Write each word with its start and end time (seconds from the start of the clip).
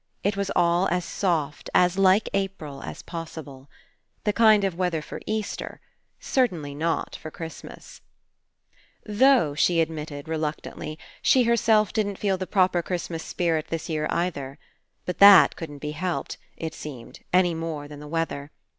It 0.23 0.35
was 0.35 0.49
all 0.55 0.87
as 0.87 1.05
soft, 1.05 1.69
as 1.75 1.95
like 1.95 2.27
April, 2.33 2.81
as 2.81 3.03
possible. 3.03 3.69
The 4.23 4.33
kind 4.33 4.63
of 4.63 4.73
weather 4.73 4.99
for 4.99 5.19
Easter. 5.27 5.79
Cer 6.19 6.47
tainly 6.47 6.75
not 6.75 7.15
for 7.15 7.29
Christmas. 7.29 8.01
153 9.05 9.13
PASSING 9.45 9.47
Though, 9.47 9.53
she 9.53 9.79
admitted, 9.79 10.27
reluctantly, 10.27 10.97
she 11.21 11.43
herself 11.43 11.93
didn't 11.93 12.17
feel 12.17 12.39
the 12.39 12.47
proper 12.47 12.81
Christmas 12.81 13.23
spirit 13.23 13.67
this 13.67 13.89
year, 13.89 14.07
either. 14.09 14.57
But 15.05 15.19
that 15.19 15.55
couldn't 15.55 15.77
be 15.77 15.91
helped, 15.91 16.39
it 16.57 16.73
seemed, 16.73 17.19
any 17.31 17.53
more 17.53 17.87
than 17.87 17.99
the 17.99 18.07
weather. 18.07 18.49